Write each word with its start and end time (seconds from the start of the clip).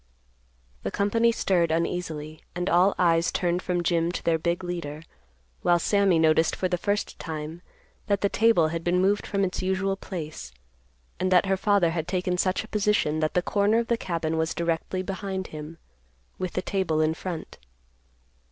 The 0.81 0.89
company 0.89 1.31
stirred 1.31 1.69
uneasily, 1.71 2.41
and 2.55 2.71
all 2.71 2.95
eyes 2.97 3.31
turned 3.31 3.61
from 3.61 3.83
Jim 3.83 4.11
to 4.13 4.23
their 4.23 4.39
big 4.39 4.63
leader, 4.63 5.03
while 5.61 5.77
Sammy 5.77 6.17
noticed 6.17 6.55
for 6.55 6.67
the 6.67 6.75
first 6.79 7.19
time 7.19 7.61
that 8.07 8.21
the 8.21 8.27
table 8.27 8.69
had 8.69 8.83
been 8.83 8.99
moved 8.99 9.27
from 9.27 9.43
its 9.43 9.61
usual 9.61 9.95
place, 9.95 10.51
and 11.19 11.31
that 11.31 11.45
her 11.45 11.55
father 11.55 11.91
had 11.91 12.07
taken 12.07 12.35
such 12.35 12.63
a 12.63 12.67
position 12.67 13.19
that 13.19 13.35
the 13.35 13.43
corner 13.43 13.77
of 13.77 13.89
the 13.89 13.95
cabin 13.95 14.37
was 14.39 14.55
directly 14.55 15.03
behind 15.03 15.45
him, 15.53 15.77
with 16.39 16.53
the 16.53 16.63
table 16.63 16.99
in 16.99 17.13
front. 17.13 17.59